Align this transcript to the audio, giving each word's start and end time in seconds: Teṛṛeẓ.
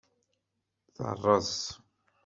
Teṛṛeẓ. 0.95 1.55